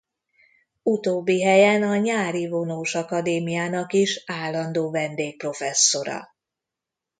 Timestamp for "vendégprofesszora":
4.91-6.35